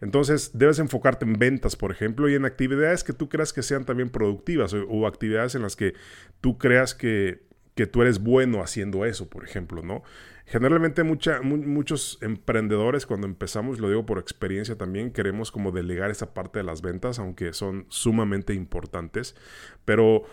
Entonces, 0.00 0.52
debes 0.54 0.78
enfocarte 0.78 1.24
en 1.24 1.34
ventas, 1.34 1.76
por 1.76 1.90
ejemplo, 1.90 2.28
y 2.28 2.34
en 2.34 2.44
actividades 2.44 3.04
que 3.04 3.12
tú 3.12 3.28
creas 3.28 3.52
que 3.52 3.62
sean 3.62 3.84
también 3.84 4.10
productivas 4.10 4.74
o, 4.74 5.06
actividades 5.06 5.54
en 5.54 5.62
las 5.62 5.76
que 5.76 5.94
tú 6.40 6.58
creas 6.58 6.94
que, 6.94 7.46
que, 7.80 7.86
tú 7.86 8.02
eres 8.02 8.20
bueno 8.20 8.62
haciendo 8.62 9.04
eso, 9.04 9.28
por 9.28 9.44
ejemplo, 9.44 9.82
¿no? 9.82 10.02
Generalmente 10.46 11.04
mucha, 11.04 11.40
muchos 11.42 12.18
emprendedores 12.22 13.06
cuando 13.06 13.26
empezamos, 13.26 13.78
lo 13.78 13.88
digo 13.88 14.04
por 14.04 14.18
experiencia 14.18 14.76
también, 14.76 15.12
queremos 15.12 15.52
como 15.52 15.70
delegar 15.70 16.10
esa 16.10 16.34
parte 16.34 16.58
de 16.58 16.64
las 16.64 16.82
ventas, 16.82 17.18
aunque 17.18 17.52
son 17.52 17.86
sumamente 17.88 18.52
importantes, 18.52 19.36
pero, 19.84 20.24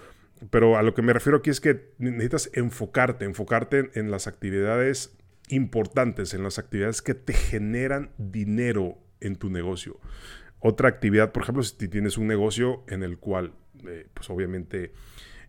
pero 0.50 0.78
a 0.78 0.82
lo 0.82 0.94
que 0.96 1.04
me 1.04 1.14
refiero 1.14 1.38
aquí 1.38 1.52
es 1.52 1.62
que 1.62 1.92
necesitas 2.00 2.50
enfocarte, 2.54 3.26
enfocarte 3.26 3.92
en, 3.94 4.10
las 4.10 4.26
actividades 4.26 5.16
importantes, 5.50 6.34
en 6.34 6.44
las 6.44 6.58
actividades 6.58 7.02
que 7.02 7.14
te 7.14 7.34
generan 7.34 8.10
dinero 8.18 8.98
en 9.22 9.36
tu 9.36 9.50
negocio. 9.50 10.00
Otra 10.60 10.90
actividad, 10.90 11.32
por 11.32 11.44
ejemplo, 11.44 11.62
si 11.62 11.88
tienes 11.88 12.18
un 12.18 12.26
negocio 12.26 12.84
en 12.88 13.04
el 13.04 13.20
cual, 13.20 13.54
eh, 13.88 14.08
pues 14.14 14.30
obviamente 14.32 14.94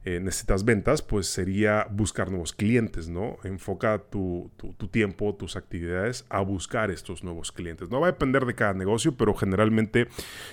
eh, 0.05 0.21
necesitas 0.21 0.64
ventas, 0.64 1.02
pues 1.02 1.26
sería 1.26 1.87
buscar 1.90 2.31
nuevos 2.31 2.52
clientes, 2.52 3.09
¿no? 3.09 3.38
Enfoca 3.45 3.99
tu, 3.99 4.50
tiempo, 4.90 5.35
tus 5.35 5.57
actividades 5.57 6.25
a 6.28 6.40
buscar 6.40 6.90
estos 6.90 7.25
nuevos 7.25 7.52
clientes. 7.52 7.90
No 7.90 8.00
va 8.00 8.09
a 8.09 8.12
depender 8.12 8.47
de 8.47 8.55
cada 8.55 8.75
negocio, 8.75 9.17
pero 9.17 9.35
generalmente 9.35 10.09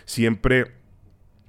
siempre, 0.05 0.73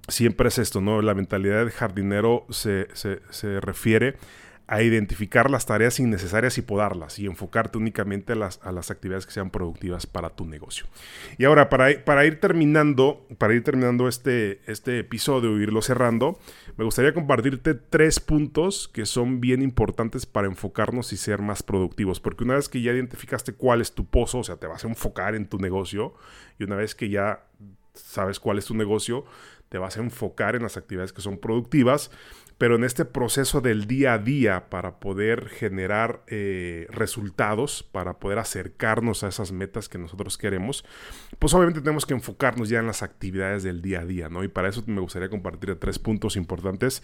siempre 0.09 0.49
es 0.49 0.59
esto, 0.59 0.81
¿no? 0.81 1.03
La 1.03 1.15
mentalidad 1.15 1.65
de 1.65 1.71
jardinero 1.71 2.47
se, 2.51 2.89
se 2.95 3.61
refiere 3.61 4.11
a 4.11 4.15
identificar 4.69 5.49
las 5.49 5.65
tareas 5.67 6.01
innecesarias 6.01 6.59
y 6.59 6.63
podarlas 6.63 7.19
y 7.19 7.27
enfocarte 7.27 7.79
únicamente 7.79 8.33
a 8.33 8.37
las, 8.37 8.61
a 8.65 8.73
las 8.73 8.91
actividades 8.91 9.25
que 9.25 9.33
sean 9.33 9.51
productivas 9.51 10.07
para 10.07 10.31
tu 10.31 10.45
negocio. 10.45 10.87
Y 11.39 11.45
ahora, 11.45 11.69
para, 11.69 12.05
para 12.05 12.27
ir 12.27 12.41
terminando, 12.41 13.27
para 13.39 13.55
ir 13.55 13.63
terminando 13.63 14.09
este, 14.09 14.61
este 14.67 14.99
episodio 14.99 15.57
e 15.57 15.63
irlo 15.63 15.83
cerrando, 15.83 16.39
me 16.77 16.85
gustaría 16.85 17.15
compartirte 17.15 17.75
tres 17.75 18.19
puntos 18.19 18.89
que 18.89 19.07
son 19.07 19.41
bien 19.41 19.63
importantes 19.63 20.27
para 20.27 20.49
enfocarnos 20.49 21.13
y 21.13 21.17
ser 21.17 21.43
más 21.43 21.63
productivos. 21.63 22.19
Porque 22.19 22.43
una 22.43 22.55
vez 22.55 22.69
que 22.69 22.83
ya 22.83 22.93
identificaste 22.93 23.53
cuál 23.53 23.81
es 23.81 23.93
tu 23.93 24.07
pozo, 24.07 24.39
o 24.39 24.45
sea, 24.45 24.57
te 24.57 24.67
vas 24.67 24.85
a 24.85 24.89
enfocar 24.89 25.37
en 25.37 25.49
tu 25.49 25.59
negocio, 25.59 26.15
y 26.59 26.65
una 26.65 26.75
vez 26.75 26.97
que 26.97 27.09
ya 27.09 27.45
sabes 27.95 28.41
cuál 28.41 28.59
es 28.59 28.67
tu 28.67 28.75
negocio, 28.75 29.25
te 29.69 29.79
vas 29.79 29.97
a 29.97 30.01
enfocar 30.01 30.57
en 30.57 30.63
las 30.63 30.77
actividades 30.77 31.13
que 31.13 31.23
son 31.23 31.39
productivas 31.39 32.11
pero 32.59 32.77
en 32.77 32.85
este 32.85 33.05
proceso 33.05 33.61
del 33.61 33.87
día 33.87 34.15
a 34.15 34.19
día 34.19 34.71
para 34.71 34.99
poder 34.99 35.49
generar 35.49 36.23
eh, 36.27 36.87
resultados, 36.91 37.83
para 37.83 38.19
poder 38.19 38.39
acercarnos 38.39 39.25
a 39.25 39.29
esas 39.29 39.53
metas 39.53 39.89
que 39.89 39.99
nosotros 39.99 40.39
queremos, 40.39 40.85
pues 41.39 41.53
obviamente 41.53 41.81
tenemos 41.81 42.07
que 42.07 42.15
enfocarnos 42.15 42.69
ya 42.69 42.79
en 42.79 42.87
las 42.87 43.03
actividades 43.03 43.63
del 43.63 43.83
día 43.83 44.01
a 44.01 44.05
día, 44.07 44.29
¿no? 44.31 44.43
Y 44.43 44.49
para 44.49 44.69
eso 44.69 44.83
me 44.87 45.01
gustaría 45.01 45.29
compartir 45.29 45.77
tres 45.77 45.99
puntos 45.99 46.37
importantes. 46.37 47.03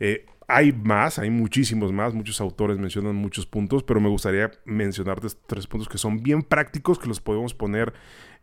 Eh, 0.00 0.26
hay 0.48 0.72
más, 0.72 1.18
hay 1.18 1.30
muchísimos 1.30 1.92
más, 1.92 2.14
muchos 2.14 2.40
autores 2.40 2.78
mencionan 2.78 3.14
muchos 3.14 3.46
puntos, 3.46 3.84
pero 3.84 4.00
me 4.00 4.08
gustaría 4.08 4.50
mencionarte 4.64 5.28
tres 5.46 5.66
puntos 5.66 5.88
que 5.88 5.98
son 5.98 6.22
bien 6.22 6.42
prácticos, 6.42 6.98
que 6.98 7.06
los 7.06 7.20
podemos 7.20 7.54
poner, 7.54 7.92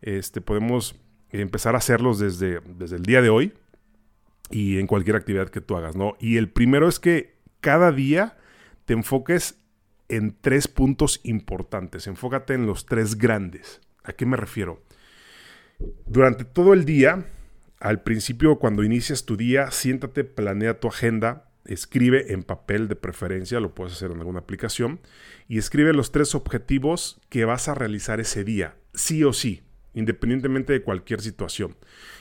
este, 0.00 0.40
podemos 0.40 0.94
empezar 1.30 1.74
a 1.74 1.78
hacerlos 1.78 2.18
desde, 2.18 2.60
desde 2.60 2.96
el 2.96 3.02
día 3.02 3.20
de 3.20 3.28
hoy, 3.28 3.52
y 4.50 4.78
en 4.78 4.86
cualquier 4.86 5.16
actividad 5.16 5.48
que 5.48 5.60
tú 5.60 5.76
hagas, 5.76 5.96
¿no? 5.96 6.16
Y 6.20 6.36
el 6.36 6.50
primero 6.50 6.88
es 6.88 7.00
que 7.00 7.36
cada 7.60 7.92
día 7.92 8.36
te 8.84 8.94
enfoques 8.94 9.58
en 10.08 10.36
tres 10.40 10.68
puntos 10.68 11.20
importantes. 11.24 12.06
Enfócate 12.06 12.54
en 12.54 12.66
los 12.66 12.86
tres 12.86 13.16
grandes. 13.16 13.80
¿A 14.04 14.12
qué 14.12 14.24
me 14.24 14.36
refiero? 14.36 14.82
Durante 16.06 16.44
todo 16.44 16.72
el 16.74 16.84
día, 16.84 17.26
al 17.80 18.02
principio, 18.02 18.58
cuando 18.58 18.84
inicias 18.84 19.24
tu 19.24 19.36
día, 19.36 19.70
siéntate, 19.70 20.24
planea 20.24 20.78
tu 20.78 20.88
agenda, 20.88 21.50
escribe 21.64 22.32
en 22.32 22.44
papel 22.44 22.86
de 22.88 22.96
preferencia, 22.96 23.58
lo 23.58 23.74
puedes 23.74 23.94
hacer 23.94 24.12
en 24.12 24.18
alguna 24.18 24.38
aplicación, 24.38 25.00
y 25.48 25.58
escribe 25.58 25.92
los 25.92 26.12
tres 26.12 26.34
objetivos 26.36 27.20
que 27.28 27.44
vas 27.44 27.68
a 27.68 27.74
realizar 27.74 28.20
ese 28.20 28.44
día, 28.44 28.76
sí 28.94 29.24
o 29.24 29.32
sí 29.32 29.65
independientemente 29.96 30.74
de 30.74 30.82
cualquier 30.82 31.22
situación, 31.22 31.74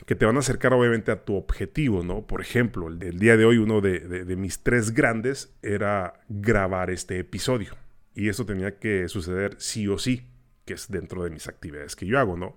que 0.06 0.16
te 0.16 0.26
van 0.26 0.38
a 0.38 0.40
acercar 0.40 0.74
obviamente 0.74 1.12
a 1.12 1.26
tu 1.26 1.36
objetivo, 1.36 2.04
¿no? 2.04 2.26
Por 2.26 2.40
ejemplo, 2.40 2.88
el, 2.88 3.20
día 3.20 3.36
de 3.36 3.44
hoy 3.44 3.58
uno 3.58 3.82
de, 3.82 4.24
mis 4.38 4.64
tres 4.64 4.92
grandes 4.92 5.54
era 5.62 6.22
grabar 6.30 6.90
este 6.90 7.20
episodio. 7.20 7.76
Y 8.16 8.30
eso 8.30 8.46
tenía 8.46 8.80
que 8.80 9.10
suceder 9.10 9.56
sí 9.60 9.90
o 9.90 9.98
sí, 9.98 10.26
que 10.64 10.74
es 10.74 10.90
dentro 10.90 11.26
de 11.26 11.30
mis 11.30 11.50
actividades 11.50 11.98
que 11.98 12.06
yo 12.06 12.18
hago, 12.18 12.38
¿no? 12.38 12.56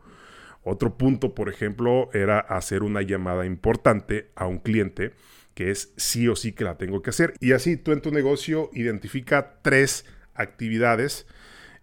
Otro 0.63 0.97
punto, 0.97 1.35
por 1.35 1.49
ejemplo, 1.49 2.11
era 2.13 2.39
hacer 2.39 2.85
una 2.85 3.03
llamada 3.03 3.45
importante 3.45 4.31
a 4.37 4.47
un 4.47 4.59
cliente, 4.59 5.15
que 5.55 5.73
es 5.73 5.93
sí 5.97 6.29
o 6.29 6.37
sí 6.37 6.53
que 6.53 6.63
la 6.63 6.79
tengo 6.79 7.03
que 7.03 7.11
hacer. 7.11 7.35
Y 7.41 7.53
así 7.53 7.77
tú 7.77 7.91
en 7.91 8.03
tu 8.03 8.13
negocio 8.13 8.71
identifica 8.73 9.59
tres 9.63 10.05
actividades 10.35 11.27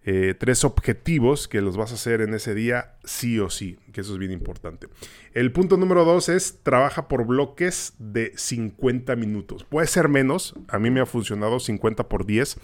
eh, 0.08 0.34
tres 0.38 0.62
objetivos 0.62 1.48
que 1.48 1.60
los 1.60 1.76
vas 1.76 1.90
a 1.90 1.96
hacer 1.96 2.20
en 2.20 2.32
ese 2.32 2.54
día 2.54 2.94
sí 3.02 3.40
o 3.40 3.50
sí, 3.50 3.76
que 3.92 4.02
eso 4.02 4.12
es 4.12 4.18
bien 4.20 4.30
importante. 4.30 4.86
El 5.32 5.50
punto 5.50 5.76
número 5.76 6.04
dos 6.04 6.28
es 6.28 6.60
trabaja 6.62 7.08
por 7.08 7.26
bloques 7.26 7.94
de 7.98 8.32
50 8.36 9.16
minutos. 9.16 9.64
Puede 9.64 9.88
ser 9.88 10.08
menos, 10.08 10.54
a 10.68 10.78
mí 10.78 10.90
me 10.90 11.00
ha 11.00 11.06
funcionado 11.06 11.58
50 11.58 12.08
por 12.08 12.24
10 12.24 12.56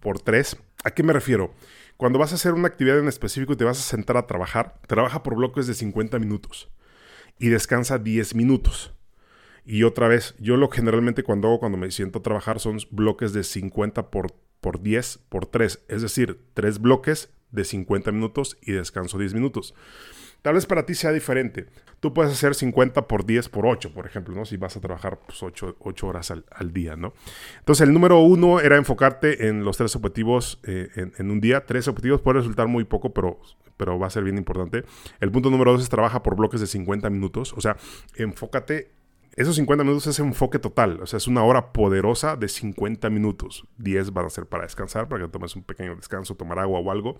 por 0.00 0.20
3. 0.20 0.58
¿A 0.84 0.90
qué 0.90 1.02
me 1.02 1.14
refiero? 1.14 1.54
Cuando 1.96 2.18
vas 2.18 2.32
a 2.32 2.34
hacer 2.34 2.52
una 2.52 2.68
actividad 2.68 2.98
en 2.98 3.08
específico 3.08 3.54
y 3.54 3.56
te 3.56 3.64
vas 3.64 3.78
a 3.78 3.82
sentar 3.82 4.18
a 4.18 4.26
trabajar, 4.26 4.74
trabaja 4.86 5.22
por 5.22 5.34
bloques 5.34 5.66
de 5.66 5.72
50 5.72 6.18
minutos 6.18 6.68
y 7.38 7.48
descansa 7.48 7.98
10 7.98 8.34
minutos. 8.34 8.92
Y 9.64 9.84
otra 9.84 10.08
vez, 10.08 10.34
yo 10.38 10.58
lo 10.58 10.68
generalmente 10.68 11.22
cuando 11.22 11.48
hago 11.48 11.60
cuando 11.60 11.78
me 11.78 11.90
siento 11.90 12.18
a 12.18 12.22
trabajar 12.22 12.60
son 12.60 12.78
bloques 12.90 13.32
de 13.32 13.44
50 13.44 14.10
por 14.10 14.41
por 14.62 14.80
10 14.80 15.18
por 15.28 15.44
3, 15.44 15.84
es 15.88 16.02
decir, 16.02 16.40
3 16.54 16.78
bloques 16.78 17.30
de 17.50 17.64
50 17.64 18.12
minutos 18.12 18.56
y 18.62 18.72
descanso 18.72 19.18
10 19.18 19.34
minutos. 19.34 19.74
Tal 20.40 20.54
vez 20.54 20.66
para 20.66 20.86
ti 20.86 20.94
sea 20.94 21.12
diferente. 21.12 21.66
Tú 22.00 22.14
puedes 22.14 22.32
hacer 22.32 22.54
50 22.54 23.06
por 23.06 23.26
10 23.26 23.48
por 23.48 23.66
8, 23.66 23.92
por 23.92 24.06
ejemplo, 24.06 24.34
¿no? 24.34 24.44
Si 24.44 24.56
vas 24.56 24.76
a 24.76 24.80
trabajar 24.80 25.20
pues, 25.24 25.42
8, 25.42 25.76
horas 26.06 26.32
al, 26.32 26.72
día, 26.72 26.96
¿no? 26.96 27.12
Entonces, 27.58 27.86
el 27.86 27.92
número 27.92 28.18
uno 28.20 28.58
era 28.58 28.76
enfocarte 28.76 29.48
en 29.48 29.64
los 29.64 29.76
tres 29.76 29.94
objetivos 29.94 30.58
eh, 30.64 30.88
en, 31.16 31.30
un 31.30 31.40
día. 31.40 31.64
Tres 31.64 31.86
objetivos 31.86 32.20
puede 32.20 32.38
resultar 32.38 32.66
muy 32.66 32.82
poco, 32.84 33.12
pero, 33.12 33.40
pero 33.76 34.00
va 34.00 34.08
a 34.08 34.10
ser 34.10 34.24
bien 34.24 34.36
importante. 34.36 34.84
El 35.20 35.30
punto 35.30 35.50
número 35.50 35.72
dos 35.72 35.82
es 35.82 35.88
trabaja 35.88 36.24
por 36.24 36.34
bloques 36.34 36.60
de 36.60 36.66
50 36.66 37.08
minutos. 37.10 37.52
O 37.56 37.60
sea, 37.60 37.76
enfócate 38.16 38.90
esos 39.36 39.56
50 39.56 39.84
minutos 39.84 40.06
es 40.06 40.18
enfoque 40.18 40.58
total, 40.58 41.00
o 41.00 41.06
sea, 41.06 41.16
es 41.16 41.26
una 41.26 41.42
hora 41.42 41.72
poderosa 41.72 42.36
de 42.36 42.48
50 42.48 43.08
minutos. 43.10 43.66
10 43.78 44.12
van 44.12 44.26
a 44.26 44.30
ser 44.30 44.46
para 44.46 44.64
descansar, 44.64 45.08
para 45.08 45.24
que 45.24 45.30
tomes 45.30 45.56
un 45.56 45.62
pequeño 45.62 45.96
descanso, 45.96 46.34
tomar 46.34 46.58
agua 46.58 46.80
o 46.80 46.90
algo. 46.90 47.16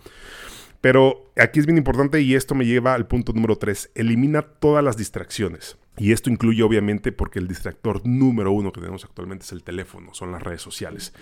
Pero 0.80 1.30
aquí 1.36 1.60
es 1.60 1.66
bien 1.66 1.78
importante 1.78 2.20
y 2.20 2.34
esto 2.34 2.54
me 2.54 2.66
lleva 2.66 2.94
al 2.94 3.06
punto 3.06 3.32
número 3.32 3.56
3. 3.56 3.92
Elimina 3.94 4.42
todas 4.42 4.84
las 4.84 4.96
distracciones. 4.96 5.78
Y 5.96 6.12
esto 6.12 6.30
incluye 6.30 6.62
obviamente 6.62 7.12
porque 7.12 7.38
el 7.38 7.48
distractor 7.48 8.06
número 8.06 8.52
uno 8.52 8.72
que 8.72 8.80
tenemos 8.80 9.04
actualmente 9.04 9.44
es 9.44 9.52
el 9.52 9.62
teléfono, 9.62 10.12
son 10.14 10.32
las 10.32 10.42
redes 10.42 10.62
sociales. 10.62 11.14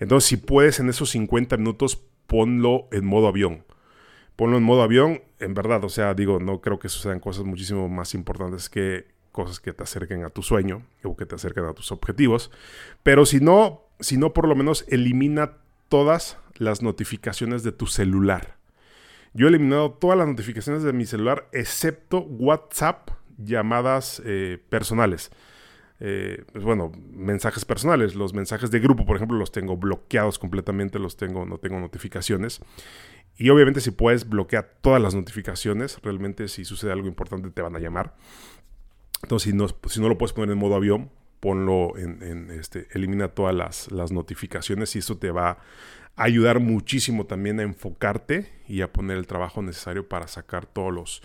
Entonces, 0.00 0.28
si 0.28 0.36
puedes 0.36 0.80
en 0.80 0.88
esos 0.88 1.10
50 1.10 1.56
minutos, 1.56 2.02
ponlo 2.26 2.88
en 2.92 3.06
modo 3.06 3.28
avión 3.28 3.64
ponlo 4.36 4.58
en 4.58 4.62
modo 4.62 4.82
avión, 4.82 5.22
en 5.40 5.54
verdad, 5.54 5.82
o 5.82 5.88
sea, 5.88 6.14
digo, 6.14 6.38
no 6.38 6.60
creo 6.60 6.78
que 6.78 6.88
sucedan 6.88 7.20
cosas 7.20 7.44
muchísimo 7.44 7.88
más 7.88 8.14
importantes 8.14 8.68
que 8.68 9.15
cosas 9.36 9.60
que 9.60 9.74
te 9.74 9.82
acerquen 9.82 10.24
a 10.24 10.30
tu 10.30 10.42
sueño 10.42 10.82
o 11.04 11.14
que 11.14 11.26
te 11.26 11.34
acerquen 11.34 11.66
a 11.66 11.74
tus 11.74 11.92
objetivos. 11.92 12.50
Pero 13.02 13.26
si 13.26 13.38
no, 13.38 13.82
si 14.00 14.16
no, 14.16 14.32
por 14.32 14.48
lo 14.48 14.56
menos 14.56 14.86
elimina 14.88 15.58
todas 15.90 16.38
las 16.54 16.80
notificaciones 16.80 17.62
de 17.62 17.72
tu 17.72 17.86
celular. 17.86 18.56
Yo 19.34 19.46
he 19.46 19.50
eliminado 19.50 19.92
todas 19.92 20.16
las 20.16 20.26
notificaciones 20.26 20.82
de 20.82 20.94
mi 20.94 21.04
celular 21.04 21.48
excepto 21.52 22.20
WhatsApp 22.20 23.10
llamadas 23.36 24.22
eh, 24.24 24.58
personales. 24.70 25.30
Eh, 26.00 26.44
pues 26.50 26.64
bueno, 26.64 26.90
mensajes 27.12 27.66
personales. 27.66 28.14
Los 28.14 28.32
mensajes 28.32 28.70
de 28.70 28.80
grupo, 28.80 29.04
por 29.04 29.16
ejemplo, 29.16 29.36
los 29.36 29.52
tengo 29.52 29.76
bloqueados 29.76 30.38
completamente, 30.38 30.98
los 30.98 31.18
tengo, 31.18 31.44
no 31.44 31.58
tengo 31.58 31.78
notificaciones. 31.78 32.62
Y 33.36 33.50
obviamente 33.50 33.82
si 33.82 33.90
puedes 33.90 34.26
bloquear 34.26 34.78
todas 34.80 35.02
las 35.02 35.14
notificaciones, 35.14 36.00
realmente 36.02 36.48
si 36.48 36.64
sucede 36.64 36.92
algo 36.92 37.06
importante 37.06 37.50
te 37.50 37.60
van 37.60 37.76
a 37.76 37.78
llamar. 37.78 38.14
Entonces 39.22 39.50
si 39.50 39.56
no, 39.56 39.66
si 39.88 40.00
no 40.00 40.08
lo 40.08 40.18
puedes 40.18 40.32
poner 40.32 40.52
en 40.52 40.58
modo 40.58 40.74
avión, 40.74 41.10
ponlo 41.40 41.96
en, 41.96 42.50
este, 42.50 42.88
elimina 42.92 43.28
todas 43.28 43.54
las, 43.54 43.92
las, 43.92 44.12
notificaciones 44.12 44.96
y 44.96 45.00
eso 45.00 45.18
te 45.18 45.30
va 45.30 45.50
a 45.50 45.58
ayudar 46.16 46.60
muchísimo 46.60 47.26
también 47.26 47.60
a 47.60 47.62
enfocarte 47.62 48.50
y 48.68 48.80
a 48.80 48.92
poner 48.92 49.16
el 49.16 49.26
trabajo 49.26 49.62
necesario 49.62 50.08
para 50.08 50.28
sacar 50.28 50.66
todos 50.66 50.92
los, 50.92 51.22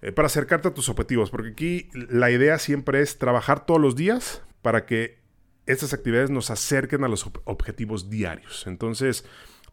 eh, 0.00 0.10
para 0.10 0.26
acercarte 0.26 0.68
a 0.68 0.74
tus 0.74 0.88
objetivos, 0.88 1.30
porque 1.30 1.50
aquí 1.50 1.88
la 1.92 2.30
idea 2.30 2.58
siempre 2.58 3.02
es 3.02 3.18
trabajar 3.18 3.66
todos 3.66 3.80
los 3.80 3.94
días 3.94 4.42
para 4.62 4.86
que 4.86 5.22
estas 5.66 5.92
actividades 5.92 6.30
nos 6.30 6.50
acerquen 6.50 7.04
a 7.04 7.08
los 7.08 7.30
objetivos 7.44 8.10
diarios. 8.10 8.64
Entonces, 8.66 9.24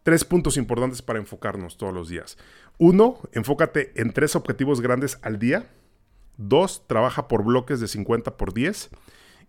tres 0.02 0.24
puntos 0.24 0.56
importantes 0.56 1.02
para 1.02 1.18
enfocarnos 1.18 1.76
todos 1.76 1.92
los 1.92 2.08
días. 2.08 2.38
Uno, 2.78 3.18
enfócate 3.32 3.92
en 4.00 4.12
tres 4.12 4.36
objetivos 4.36 4.80
grandes 4.80 5.18
al 5.22 5.38
día. 5.38 5.68
Dos, 6.42 6.86
trabaja 6.86 7.28
por 7.28 7.44
bloques 7.44 7.80
de 7.80 7.86
50 7.86 8.38
por 8.38 8.54
10. 8.54 8.88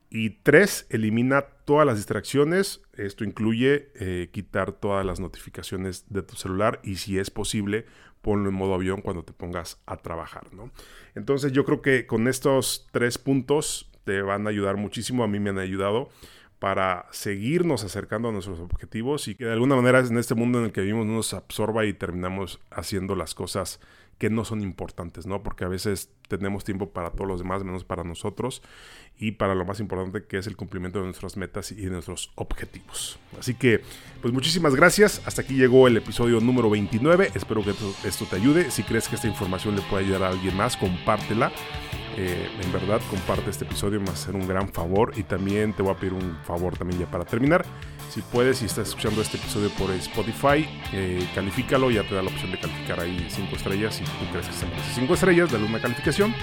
Y 0.09 0.31
tres, 0.31 0.87
elimina 0.89 1.43
todas 1.63 1.87
las 1.87 1.95
distracciones. 1.95 2.81
Esto 2.91 3.23
incluye 3.23 3.93
eh, 3.95 4.29
quitar 4.33 4.73
todas 4.73 5.05
las 5.05 5.21
notificaciones 5.21 6.03
de 6.09 6.21
tu 6.21 6.35
celular 6.35 6.81
y 6.83 6.97
si 6.97 7.17
es 7.17 7.31
posible, 7.31 7.85
ponlo 8.21 8.49
en 8.49 8.55
modo 8.55 8.73
avión 8.73 8.99
cuando 8.99 9.23
te 9.23 9.31
pongas 9.31 9.79
a 9.85 9.95
trabajar, 9.95 10.53
¿no? 10.53 10.69
Entonces 11.15 11.53
yo 11.53 11.63
creo 11.63 11.81
que 11.81 12.05
con 12.05 12.27
estos 12.27 12.89
tres 12.91 13.17
puntos 13.17 13.89
te 14.03 14.21
van 14.21 14.45
a 14.45 14.49
ayudar 14.49 14.75
muchísimo, 14.75 15.23
a 15.23 15.29
mí 15.29 15.39
me 15.39 15.51
han 15.51 15.59
ayudado 15.59 16.09
para 16.59 17.07
seguirnos 17.11 17.85
acercando 17.85 18.27
a 18.27 18.31
nuestros 18.33 18.59
objetivos 18.59 19.29
y 19.29 19.35
que 19.35 19.45
de 19.45 19.53
alguna 19.53 19.77
manera 19.77 19.99
en 19.99 20.17
este 20.17 20.35
mundo 20.35 20.59
en 20.59 20.65
el 20.65 20.71
que 20.73 20.81
vivimos 20.81 21.05
no 21.05 21.13
nos 21.13 21.33
absorba 21.33 21.85
y 21.85 21.93
terminamos 21.93 22.59
haciendo 22.69 23.15
las 23.15 23.33
cosas 23.33 23.79
que 24.21 24.29
no 24.29 24.45
son 24.45 24.61
importantes, 24.61 25.25
¿no? 25.25 25.41
Porque 25.41 25.63
a 25.63 25.67
veces 25.67 26.11
tenemos 26.27 26.63
tiempo 26.63 26.91
para 26.91 27.09
todos 27.09 27.27
los 27.27 27.39
demás, 27.39 27.63
menos 27.63 27.83
para 27.83 28.03
nosotros 28.03 28.61
y 29.17 29.31
para 29.31 29.55
lo 29.55 29.65
más 29.65 29.79
importante 29.79 30.25
que 30.27 30.37
es 30.37 30.45
el 30.45 30.55
cumplimiento 30.55 30.99
de 30.99 31.05
nuestras 31.05 31.37
metas 31.37 31.71
y 31.71 31.77
de 31.77 31.89
nuestros 31.89 32.31
objetivos. 32.35 33.17
Así 33.39 33.55
que, 33.55 33.81
pues 34.21 34.31
muchísimas 34.31 34.75
gracias. 34.75 35.23
Hasta 35.25 35.41
aquí 35.41 35.55
llegó 35.55 35.87
el 35.87 35.97
episodio 35.97 36.39
número 36.39 36.69
29. 36.69 37.31
Espero 37.33 37.63
que 37.63 37.71
esto, 37.71 38.25
te 38.29 38.35
ayude. 38.35 38.69
Si 38.69 38.83
crees 38.83 39.09
que 39.09 39.15
esta 39.15 39.27
información 39.27 39.75
le 39.75 39.81
puede 39.81 40.05
ayudar 40.05 40.21
a 40.21 40.27
alguien 40.29 40.55
más, 40.55 40.77
compártela. 40.77 41.51
Eh, 42.15 42.47
en 42.61 42.71
verdad, 42.71 43.01
comparte 43.09 43.49
este 43.49 43.65
episodio, 43.65 43.99
me 43.99 44.05
va 44.05 44.11
a 44.11 44.15
hacer 44.15 44.35
un 44.35 44.47
gran 44.47 44.71
favor. 44.71 45.13
Y 45.17 45.23
también 45.23 45.73
te 45.73 45.81
voy 45.81 45.93
a 45.93 45.97
pedir 45.97 46.13
un 46.13 46.37
favor 46.43 46.77
también 46.77 46.99
ya 46.99 47.09
para 47.09 47.25
terminar. 47.25 47.65
Si 48.11 48.21
puedes, 48.21 48.57
si 48.57 48.65
estás 48.65 48.89
escuchando 48.89 49.21
este 49.21 49.37
episodio 49.37 49.69
por 49.69 49.89
Spotify, 49.91 50.67
eh, 50.91 51.25
califícalo, 51.33 51.89
ya 51.91 52.03
te 52.03 52.13
da 52.13 52.21
la 52.21 52.27
opción 52.27 52.51
de 52.51 52.59
calificar 52.59 52.99
ahí 52.99 53.25
5 53.29 53.55
estrellas. 53.55 53.95
Si 53.95 54.03
tú 54.03 54.11
crees 54.33 54.47
que 54.47 54.53
se 54.53 54.65
merece 54.65 54.95
5 54.95 55.13
estrellas, 55.13 55.49
dale 55.49 55.63
una 55.63 55.79
calificación 55.79 56.35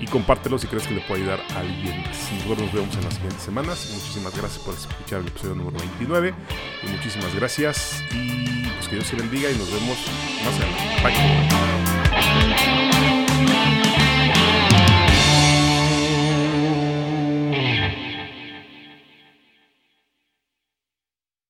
y 0.00 0.06
compártelo 0.06 0.56
si 0.56 0.68
crees 0.68 0.86
que 0.86 0.94
le 0.94 1.00
puede 1.00 1.22
ayudar 1.22 1.40
a 1.56 1.58
alguien. 1.58 2.00
Nosotros 2.04 2.58
nos 2.60 2.72
vemos 2.72 2.96
en 2.96 3.02
las 3.02 3.14
siguientes 3.14 3.42
semanas. 3.42 3.90
Muchísimas 3.92 4.36
gracias 4.36 4.62
por 4.62 4.74
escuchar 4.74 5.22
el 5.22 5.26
episodio 5.26 5.56
número 5.56 5.78
29 5.80 6.32
y 6.84 6.90
muchísimas 6.90 7.34
gracias 7.34 8.04
y 8.12 8.62
pues 8.76 8.88
que 8.88 8.94
Dios 8.94 9.10
te 9.10 9.16
bendiga 9.16 9.50
y 9.50 9.56
nos 9.56 9.72
vemos 9.72 9.98
más 10.44 10.54
adelante. 10.54 10.82
Bye. 13.00 13.05